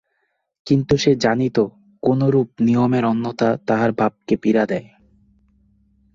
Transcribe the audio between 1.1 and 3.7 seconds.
জানিত, কোনোরূপ নিয়মের অন্যথা